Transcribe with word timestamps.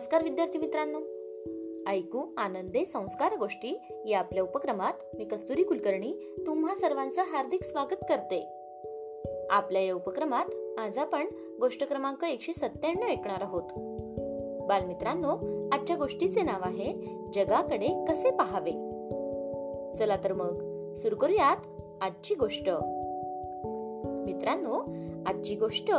नमस्कार 0.00 0.22
विद्यार्थी 0.22 0.58
मित्रांनो. 0.58 0.98
ऐकू 1.90 2.34
आनंदे 2.36 2.84
संस्कार 2.84 3.36
गोष्टी 3.36 3.80
या 4.06 4.18
आपल्या 4.18 4.42
उपक्रमात 4.42 4.92
मी 5.14 5.24
कस्तुरी 5.24 5.62
कुलकर्णी 5.62 6.34
तुम्हा 6.46 6.74
सर्वांचं 6.74 7.22
हार्दिक 7.22 7.64
स्वागत 7.64 8.04
करते. 8.08 8.46
आपल्या 9.50 9.82
या 9.82 9.94
उपक्रमात 9.94 10.78
आज 10.78 10.98
आपण 10.98 11.26
गोष्ट 11.60 11.88
क्रमांक 11.88 12.24
एकशे 12.24 12.52
सत्त्याण्णव 12.52 13.06
ऐकणार 13.06 13.42
आहोत. 13.42 13.62
बालमित्रांनो 14.68 15.30
आजच्या 15.72 15.96
गोष्टीचे 15.96 16.42
नाव 16.42 16.60
आहे 16.62 16.92
जगाकडे 17.32 18.04
कसे 18.08 18.30
पाहावे? 18.30 18.72
चला 19.98 20.16
तर 20.24 20.32
मग 20.32 20.54
सुरू 20.94 21.16
करूयात 21.16 21.56
आजची 22.00 22.34
गोष्ट. 22.34 22.70
मित्रांनो 24.04 24.94
आजची 25.26 25.56
गोष्ट 25.56 25.90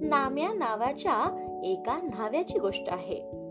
नाम्या 0.00 0.52
नावाच्या 0.52 1.48
एका 1.64 2.00
न्हाव्याची 2.02 2.58
गोष्ट 2.58 2.84
आहे. 2.88 3.41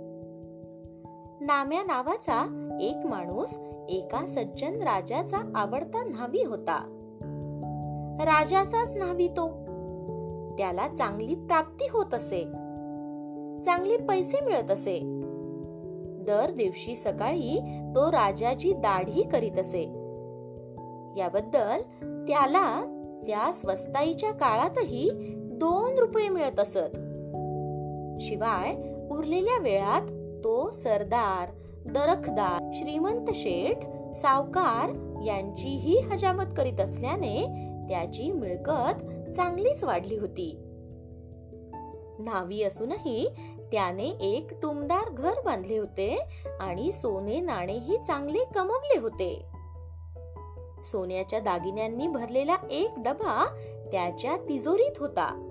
नाम्या 1.41 1.83
नावाचा 1.83 2.39
एक 2.81 3.05
माणूस 3.05 3.57
एका 3.89 4.27
सज्जन 4.27 4.73
राजाचा 4.81 5.37
आवडता 5.55 6.03
न्हावी 6.03 6.43
होता. 6.43 6.77
राजाचाच 8.21 8.97
न्हावी 8.97 9.27
तो. 9.27 9.47
त्याला 10.57 10.87
चांगली 10.87 11.35
प्राप्ती 11.35 11.85
होत 11.91 12.13
असे. 12.13 12.43
चांगले 13.65 13.97
पैसे 13.97 14.45
मिळत 14.45 14.71
असे. 14.71 14.99
दर 16.27 16.51
दिवशी 16.51 16.95
सकाळी 16.95 17.59
तो 17.95 18.11
राजाची 18.11 18.73
दाढी 18.73 19.23
करीत 19.23 19.59
असे. 19.59 19.83
याबद्दल 21.17 21.81
त्याला 22.27 22.81
त्या 23.27 23.51
स्वस्ताईच्या 23.53 24.31
काळातही 24.31 25.09
दोन 25.35 25.97
रुपये 25.97 26.29
मिळत 26.29 26.59
असत. 26.59 26.95
शिवाय 28.21 28.75
उरलेल्या 29.11 29.61
वेळात 29.61 30.01
तो 30.43 30.71
सरदार 30.71 31.49
दरखदार 31.85 32.71
श्रीमंत 32.73 33.25
शेठ 33.35 33.85
सावकार 34.15 34.89
यांचीही 35.25 35.99
हजामत 35.99 36.53
करीत 36.57 36.79
असल्याने 36.79 37.45
त्याची 37.89 38.31
मिळकत 38.31 39.03
चांगलीच 39.31 39.83
वाढली 39.83 40.17
होती. 40.17 40.57
न्हावी 42.19 42.63
असूनही 42.63 43.29
त्याने 43.71 44.03
एक 44.03 44.61
टुमदार 44.61 45.09
घर 45.09 45.33
बांधले 45.45 45.77
होते 45.77 46.19
आणि 46.59 46.91
सोने 46.91 47.39
नाणेही 47.39 47.97
चांगले 48.07 48.39
कमवले 48.55 48.99
होते. 48.99 49.45
सोन्याच्या 50.85 51.39
दागिन्यांनी 51.39 52.07
भरलेला 52.07 52.55
एक 52.71 52.89
डबा 52.97 53.45
त्याच्या 53.91 54.37
तिजोरीत 54.37 54.99
होता. 54.99 55.47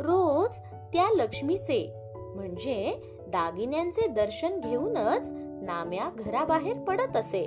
रोज 0.00 0.54
त्या 0.92 1.08
लक्ष्मीचे 1.14 1.92
म्हणजे 2.34 3.00
दागिन्यांचे 3.28 4.06
दर्शन 4.06 4.60
घेऊनच 4.60 5.28
नाम्या 5.62 6.10
घराबाहेर 6.18 6.78
पडत 6.78 7.16
असे. 7.16 7.42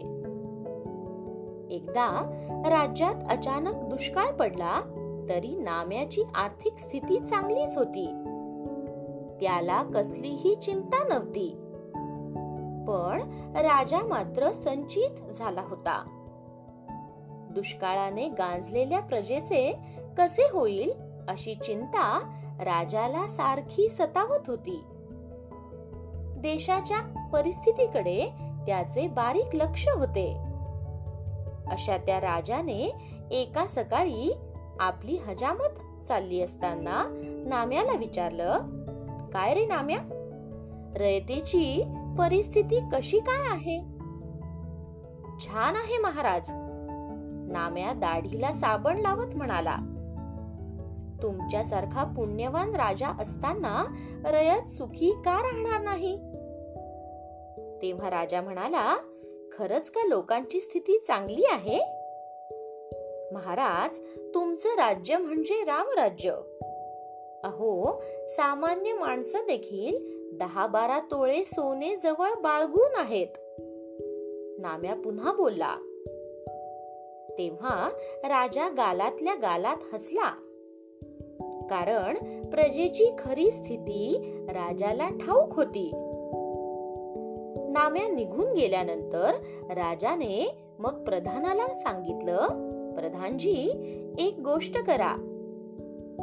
एकदा 1.72 2.30
राज्यात 2.66 3.16
अचानक 3.30 3.76
दुष्काळ 3.76 4.32
पडला 4.32 4.82
तरी 5.30 5.56
नाम्याची 5.56 6.24
आर्थिक 6.36 6.78
स्थिती 6.78 7.20
चांगलीच 7.20 7.78
होती. 7.78 8.06
त्याला 9.40 9.84
कसलीही 9.84 10.56
चिंता 10.56 11.08
नव्हती. 11.08 11.50
पण 12.88 13.22
राजा 13.56 14.08
मात्र 14.08 14.52
संचित 14.52 15.34
झाला 15.34 15.62
होता. 15.62 16.04
दुष्काळाने 17.52 18.28
गांजलेल्या 18.28 19.00
प्रजेचे 19.00 19.80
कसे 20.18 20.42
होईल 20.42 20.92
अशी 21.28 21.56
चिंता 21.56 22.20
राजाला 22.60 23.28
सारखी 23.28 23.90
सतावत 23.90 24.50
होती. 24.50 24.84
देशाच्या 26.42 27.30
परिस्थितीकडे 27.34 28.30
त्याचे 28.66 29.08
बारीक 29.08 29.56
लक्ष 29.56 29.88
होते. 29.88 30.38
अशा 31.72 31.98
त्या 31.98 32.20
राजाने 32.20 32.96
एका 33.32 33.68
सकाळी 33.68 34.38
आपली 34.80 35.18
हजामत 35.18 36.06
चालली 36.08 36.42
असताना 36.42 37.04
नाम्याला 37.48 37.94
विचारलं 37.94 38.60
काय 39.34 39.54
रे 39.54 39.66
नाम्या? 39.66 39.98
रयतेची 40.96 41.84
परिस्थिती 42.20 42.80
कशी 42.92 43.20
काय 43.20 43.52
आहे? 43.52 43.80
छान 45.40 45.76
आहे 45.76 45.98
महाराज. 45.98 46.44
नाम्या 47.52 47.94
दाढीला 47.94 48.54
साबण 48.54 48.98
लावत 48.98 49.36
म्हणाला 49.36 49.76
तुमच्यासारखा 51.24 52.04
पुण्यवान 52.04 52.76
राजा 52.76 53.08
असताना 53.08 53.96
रयत 54.26 54.70
सुखी 54.70 55.12
का 55.26 55.42
राहणार 55.42 55.82
नाही? 55.82 56.31
तेव्हा 57.82 58.10
राजा 58.10 58.42
म्हणाला 58.42 58.98
खरंच 59.52 59.90
का 59.90 60.08
लोकांची 60.08 60.60
स्थिती 60.60 61.00
चांगली 61.00 61.44
आहे? 61.52 61.80
महाराज 63.34 64.00
तुमचं 64.34 64.70
राज्य 64.70 65.18
म्हणजे 65.18 65.54
रामराज्य. 65.54 66.32
अहो 67.44 68.04
सामान्य 68.28 68.94
माणसं 68.94 69.40
देखील 69.40 70.22
दहा 70.38 70.68
बारा 70.68 71.00
तोळे 71.00 71.44
सोने 71.44 71.96
जवळ 71.96 72.34
बाळगून 72.34 72.96
आहेत. 72.96 73.28
नाम्या 74.60 74.96
पुन्हा 74.96 75.32
बोलला. 75.32 75.76
तेव्हा 77.38 77.90
राजा 78.24 78.70
गालातल्या 78.70 79.36
गालात 79.36 79.78
हसला. 79.94 80.30
कारण 81.70 82.14
प्रजेची 82.50 83.12
खरी 83.20 83.52
स्थिती 83.52 84.22
राजाला 84.48 85.10
ठाऊक 85.10 85.56
होती. 85.56 86.11
नाम्या 87.82 88.08
निघून 88.08 88.54
गेल्यानंतर 88.54 89.32
राजाने 89.70 90.64
मग 90.80 91.04
प्रधानाला 91.04 91.68
सांगितलं 91.68 92.48
प्रधानजी 92.96 93.56
एक 94.20 94.40
गोष्ट 94.40 94.78
करा. 94.78 95.12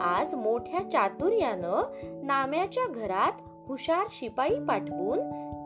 आज 0.01 0.35
मोठ्या 0.35 0.91
चातुर्यानं 0.91 1.83
नाम्याच्या 2.27 2.83
घरात 2.93 3.33
हुशार 3.69 4.07
शिपाई 4.11 4.55
पाठवून 4.55 5.19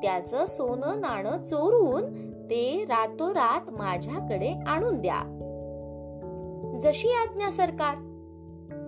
त्याचं 0.02 0.46
सोनं 0.46 1.00
नाणं 1.00 1.42
चोरून 1.42 2.30
ते 2.30 2.84
रातोरात 2.84 3.70
माझ्याकडे 3.70 4.60
आणून 4.66 5.00
द्या. 5.00 5.38
जशी 6.80 7.08
आज्ञा 7.08 7.50
सरकार. 7.50 7.94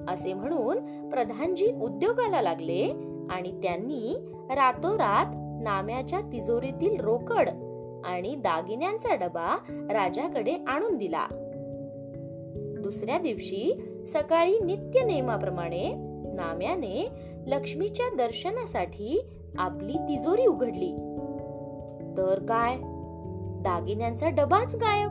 असे 0.09 0.33
म्हणून 0.33 1.09
प्रधानजी 1.11 1.73
उद्योगाला 1.83 2.43
लागले 2.43 2.83
आणि 3.31 3.61
त्यांनी 3.63 4.17
रातोरात 4.51 5.41
नाम्याच्या 5.65 6.21
तिजोरीतील 6.21 7.01
रोकड 7.01 7.49
आणि 8.05 8.35
दागिन्यांचा 8.35 9.15
डबा 9.15 9.57
राजाकडे 9.69 10.57
आणून 10.67 10.97
दिला. 10.97 11.27
दुसऱ्या 12.81 13.19
दिवशी 13.19 13.83
सकाळी 14.07 14.59
नित्य 14.61 15.03
नेमाप्रमाणे 15.03 15.95
नाम्याने 16.35 17.09
लक्ष्मीच्या 17.47 18.17
दर्शनासाठी 18.17 19.27
आपली 19.59 19.93
तिजोरी 19.93 20.47
उघडली. 20.47 20.93
तर 22.17 22.39
काय? 22.49 22.77
दागिन्यांचा 23.63 24.29
डबाच 24.29 24.75
गायब. 24.75 25.11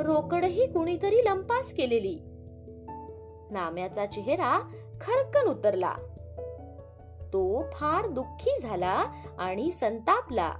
रोकडही 0.00 0.66
कुणीतरी 0.66 1.16
लंपास 1.16 1.72
केलेली. 1.72 2.18
नाम्याचा 3.50 4.06
चेहरा 4.06 4.60
खरकन 5.00 5.50
उतरला. 5.50 5.92
तो 7.32 7.62
फार 7.72 8.06
दुःखी 8.06 8.58
झाला 8.62 9.04
आणि 9.38 9.70
संतापला. 9.70 10.52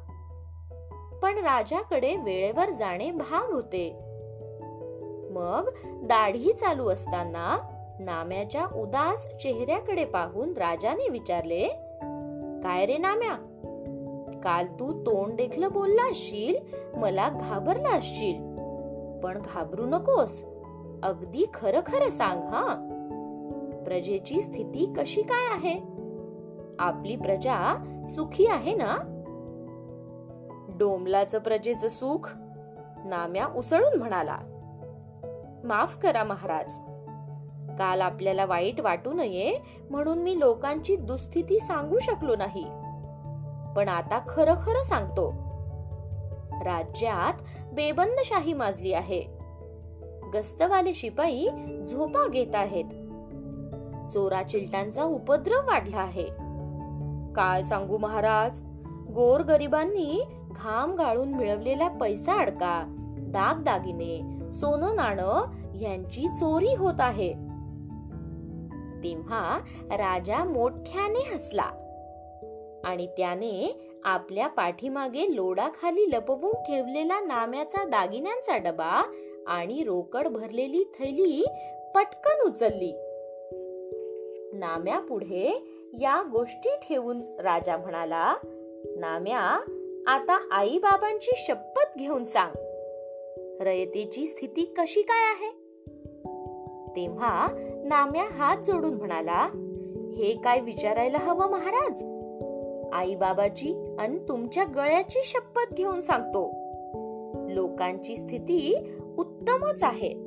पण 1.23 1.39
राजाकडे 1.39 2.17
वेळेवर 2.17 2.71
जाणे 2.71 3.11
भाग 3.11 3.53
होते. 3.53 3.99
मग 5.31 5.69
दाढी 5.87 6.53
चालू 6.53 6.89
असताना 6.89 7.59
नाम्याच्या 8.01 8.67
उदास 8.75 9.27
चेहऱ्याकडे 9.43 10.05
पाहून 10.05 10.53
राजाने 10.53 11.09
विचारले 11.09 11.69
काय 12.65 12.87
रे 12.87 12.99
नाम्या? 12.99 13.49
काल 14.45 14.67
तू 14.67 15.03
तोंड 15.03 15.37
देखलं 15.37 15.73
बोलला 15.73 16.11
असशील 16.11 16.57
मला 16.99 17.29
घाबरला 17.29 17.89
असशील. 17.89 18.53
पण 19.21 19.43
घाबरू 19.43 19.87
नकोस 19.87 20.45
अगदी 21.03 21.47
खरं 21.55 21.81
खरं 21.87 22.11
सांग 22.11 22.43
हा. 22.43 22.89
प्रजेची 23.85 24.43
स्थिती 24.43 24.93
कशी 24.97 25.23
काय 25.23 25.53
आहे? 25.53 25.92
आपली 26.83 27.17
प्रजा 27.17 27.85
सुखी 28.09 28.47
आहे 28.47 28.75
ना? 28.75 28.97
डोमलाचं 30.79 31.39
प्रजेचं 31.39 31.89
सुख 31.89 32.29
नाम्या 33.05 33.47
उसळून 33.47 33.99
म्हणाला. 33.99 34.39
माफ 35.65 35.97
करा 35.97 36.25
महाराज. 36.25 36.73
काल 37.79 38.01
आपल्याला 38.01 38.45
वाईट 38.45 38.81
वाटू 38.81 39.13
नये 39.13 39.59
म्हणून 39.91 40.19
मी 40.19 40.41
लोकांची 40.41 40.97
दुस्थिती 40.97 41.59
सांगू 41.59 41.99
शकलो 41.99 42.37
नाही. 42.37 42.65
पण 43.77 43.89
आता 43.89 44.21
खरं 44.29 44.55
खरं 44.55 44.83
सांगतो. 44.85 45.31
राज्यात 46.65 47.43
बेबंदशाही 47.73 48.53
माजली 48.53 48.93
आहे. 48.93 49.23
गस्तवाले 50.35 50.95
शिपाई 50.95 51.49
झोपा 51.91 52.29
घेत 52.29 52.55
आहेत. 52.55 52.85
चोरा 54.13 54.43
चिलटांचा 54.43 55.05
उपद्रव 55.05 55.67
वाढला 55.67 55.99
आहे. 55.99 56.42
काय 57.37 57.63
सांगू 57.63 57.99
महाराज? 57.99 58.61
गोर 59.15 59.41
गरिबांनी 59.41 60.23
घाम 60.51 60.95
गाळून 60.95 61.29
मिळवलेला 61.29 61.89
पैसा 61.89 62.33
अडका 62.33 62.85
दागदागिने 63.19 64.19
सोनं 64.53 64.97
नाणं 64.97 65.45
यांची 65.75 66.29
चोरी 66.29 66.75
होत 66.75 66.95
आहे. 66.99 67.33
तेव्हा 69.05 69.59
राजा 69.85 70.45
मोठ्याने 70.45 71.35
हसला 71.35 71.71
आणि 72.85 73.07
त्याने 73.07 73.81
आपल्या 74.05 74.49
पाठीमागे 74.49 75.35
लोडाखाली 75.35 76.11
लपवून 76.11 76.53
ठेवलेला 76.53 77.21
नाम्याचा 77.21 77.85
दागिन्यांचा 77.85 78.57
डबा 78.57 79.03
आणि 79.47 79.85
रोकड 79.85 80.29
भरलेली 80.29 80.85
थैली 80.99 81.45
पटकन 81.95 82.49
उचलली. 82.49 83.12
नाम्या 84.63 85.01
पुढे 85.01 85.65
या 85.93 86.23
गोष्टी 86.33 86.69
ठेवून 86.89 87.21
राजा 87.39 87.77
म्हणाला 87.77 88.35
नाम्या 88.97 89.41
आता 90.07 90.49
आईबाबांची 90.53 91.31
शपथ 91.37 91.99
घेऊन 91.99 92.25
सांग. 92.25 92.53
रयतेची 93.63 94.27
स्थिती 94.27 94.65
कशी 94.65 95.03
काय 95.03 95.25
आहे? 95.25 95.51
तेव्हा 96.97 97.49
नाम्या 97.85 98.25
हात 98.33 98.57
जोडून 98.57 98.95
म्हणाला 98.95 99.49
हे 100.17 100.41
काय 100.45 100.61
विचारायला 100.61 101.19
हवं 101.19 101.51
महाराज? 101.51 102.03
आई 102.93 103.15
बाबाची 103.15 103.97
आणि 103.99 104.19
तुमच्या 104.29 104.65
गळ्याची 104.65 105.19
शपथ 105.25 105.75
घेऊन 105.75 106.01
सांगतो. 106.01 106.51
लोकांची 107.49 108.17
स्थिती 108.17 108.91
उत्तमच 109.19 109.83
आहे. 109.83 110.22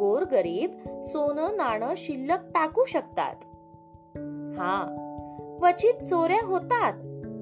गोरगरीब 0.00 0.70
सोनं 1.04 1.56
नाणं 1.56 1.94
शिल्लक 1.96 2.38
टाकू 2.54 2.84
शकतात. 2.84 3.34
हा 4.58 4.96
क्वचित 5.58 6.04
चोऱ्या 6.04 6.46
होतात 6.46 6.92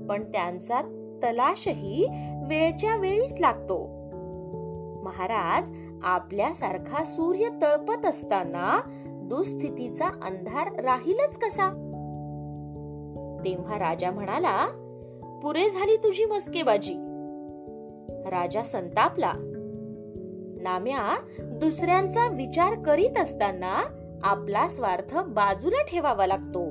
पण 0.08 0.25
त्यांचा 0.32 0.81
तलाशही 1.22 2.06
वेळच्या 2.49 2.96
वेळीच 2.96 3.40
लागतो. 3.40 3.87
महाराज 5.05 5.70
आपल्यासारखा 6.02 7.05
सूर्य 7.05 7.49
तळपत 7.62 8.06
असताना 8.06 8.81
दुस्थितीचा 9.06 10.06
अंधार 10.06 10.81
राहीलच 10.81 11.38
कसा? 11.38 11.69
तेव्हा 13.44 13.78
राजा 13.78 14.10
म्हणाला 14.10 14.66
पुरे 15.43 15.70
झाली 15.70 15.96
तुझी 15.96 16.25
मस्केबाजी. 16.25 16.94
राजा 18.26 18.62
संतापला 18.62 19.32
नाम्या 20.62 21.16
दुसऱ्यांचा 21.38 22.26
विचार 22.26 22.75
करीत 22.82 23.19
असताना 23.19 23.82
आपला 24.22 24.69
स्वार्थ 24.69 25.19
बाजूला 25.19 25.82
ठेवावा 25.82 26.26
लागतो. 26.26 26.64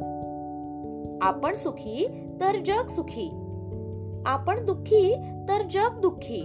आपण 1.21 1.53
सुखी 1.53 2.27
तर 2.41 2.55
जग 2.65 2.87
सुखी. 2.87 3.29
आपण 4.25 4.65
दुःखी 4.65 5.15
तर 5.49 5.61
जग 5.71 5.99
दुःखी. 5.99 6.43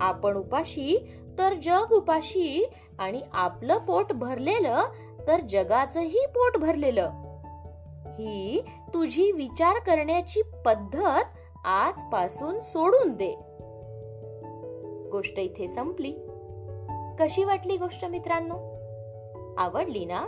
आपण 0.00 0.36
उपाशी 0.36 1.10
तर 1.38 1.54
जग 1.62 1.92
उपाशी. 1.92 2.70
आणि 2.98 3.20
आपलं 3.32 3.78
पोट 3.78 4.12
भरलेलं 4.12 4.82
तर 5.26 5.40
जगाचंही 5.40 6.26
पोट 6.26 6.58
भरलेलं. 6.58 7.10
ही 8.06 8.64
तुझी 8.94 9.32
विचार 9.32 9.78
करण्याची 9.78 10.42
पद्धत 10.66 11.24
आजपासून 11.64 12.60
सोडून 12.60 13.12
दे. 13.12 13.34
गोष्ट 15.12 15.38
इथे 15.38 15.68
संपली. 15.68 16.14
कशी 17.20 17.44
वाटली 17.44 17.76
गोष्ट 17.76 18.04
मित्रांनो? 18.04 18.54
आवडली 19.58 20.04
ना? 20.04 20.26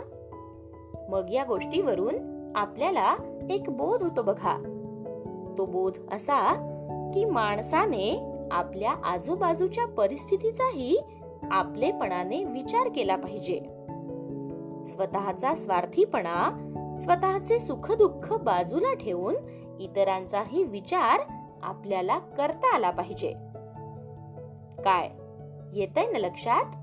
मग 1.09 1.29
या 1.29 1.43
गोष्टीवरून 1.43 2.15
आपल्याला 2.55 3.15
एक 3.49 3.69
बोध 3.69 4.03
होतो 4.03 4.21
बघा. 4.21 4.57
तो 5.57 5.65
बोध 5.65 5.97
असा 6.11 6.53
की 7.13 7.25
माणसाने 7.25 8.33
आपल्या 8.51 8.91
आजूबाजूच्या 9.03 9.85
परिस्थितीचाही 9.85 11.03
आपलेपणाने 11.51 12.43
विचार 12.43 12.89
केला 12.95 13.15
पाहिजे. 13.15 13.59
स्वतःचा 14.85 15.55
स्वार्थीपणा 15.55 16.69
स्वतःचे 16.99 17.59
सुखदुःख 17.59 18.33
बाजूला 18.33 18.93
ठेवून 18.93 19.35
इतरांचाही 19.79 20.63
विचार 20.63 21.19
आपल्याला 21.63 22.19
करता 22.19 22.75
आला 22.75 22.89
पाहिजे. 22.89 23.31
काय? 24.81 25.09
येतंय 25.73 26.05
ना 26.05 26.19
लक्षात? 26.19 26.82